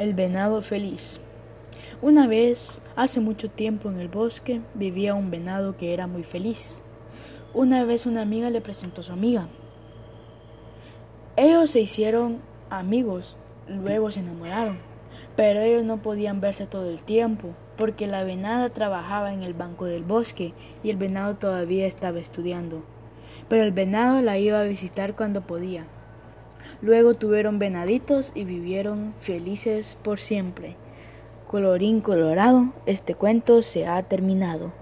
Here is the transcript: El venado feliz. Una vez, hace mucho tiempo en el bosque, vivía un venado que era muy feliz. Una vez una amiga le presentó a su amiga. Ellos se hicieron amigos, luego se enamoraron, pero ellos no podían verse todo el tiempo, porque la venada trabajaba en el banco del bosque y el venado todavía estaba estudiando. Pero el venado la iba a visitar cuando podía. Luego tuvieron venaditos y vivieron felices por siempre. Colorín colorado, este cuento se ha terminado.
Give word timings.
El 0.00 0.14
venado 0.14 0.62
feliz. 0.62 1.20
Una 2.00 2.26
vez, 2.26 2.80
hace 2.96 3.20
mucho 3.20 3.50
tiempo 3.50 3.90
en 3.90 4.00
el 4.00 4.08
bosque, 4.08 4.62
vivía 4.72 5.12
un 5.12 5.30
venado 5.30 5.76
que 5.76 5.92
era 5.92 6.06
muy 6.06 6.22
feliz. 6.22 6.80
Una 7.52 7.84
vez 7.84 8.06
una 8.06 8.22
amiga 8.22 8.48
le 8.48 8.62
presentó 8.62 9.02
a 9.02 9.04
su 9.04 9.12
amiga. 9.12 9.46
Ellos 11.36 11.68
se 11.68 11.82
hicieron 11.82 12.38
amigos, 12.70 13.36
luego 13.68 14.10
se 14.10 14.20
enamoraron, 14.20 14.78
pero 15.36 15.60
ellos 15.60 15.84
no 15.84 15.98
podían 15.98 16.40
verse 16.40 16.66
todo 16.66 16.88
el 16.88 17.02
tiempo, 17.02 17.50
porque 17.76 18.06
la 18.06 18.24
venada 18.24 18.70
trabajaba 18.70 19.34
en 19.34 19.42
el 19.42 19.52
banco 19.52 19.84
del 19.84 20.04
bosque 20.04 20.54
y 20.82 20.88
el 20.88 20.96
venado 20.96 21.36
todavía 21.36 21.86
estaba 21.86 22.20
estudiando. 22.20 22.82
Pero 23.50 23.64
el 23.64 23.72
venado 23.72 24.22
la 24.22 24.38
iba 24.38 24.60
a 24.60 24.64
visitar 24.64 25.14
cuando 25.14 25.42
podía. 25.42 25.84
Luego 26.82 27.14
tuvieron 27.14 27.58
venaditos 27.58 28.32
y 28.34 28.44
vivieron 28.44 29.14
felices 29.18 29.96
por 30.02 30.18
siempre. 30.18 30.76
Colorín 31.46 32.00
colorado, 32.00 32.72
este 32.86 33.14
cuento 33.14 33.62
se 33.62 33.86
ha 33.86 34.02
terminado. 34.02 34.72